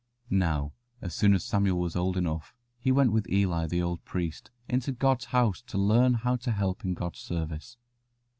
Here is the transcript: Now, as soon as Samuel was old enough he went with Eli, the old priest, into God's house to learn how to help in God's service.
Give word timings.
Now, 0.31 0.73
as 0.99 1.13
soon 1.13 1.35
as 1.35 1.43
Samuel 1.45 1.77
was 1.79 1.95
old 1.95 2.17
enough 2.17 2.55
he 2.79 2.91
went 2.91 3.11
with 3.11 3.29
Eli, 3.29 3.67
the 3.67 3.83
old 3.83 4.03
priest, 4.03 4.49
into 4.67 4.91
God's 4.91 5.25
house 5.25 5.61
to 5.67 5.77
learn 5.77 6.15
how 6.15 6.37
to 6.37 6.49
help 6.49 6.83
in 6.83 6.95
God's 6.95 7.19
service. 7.19 7.77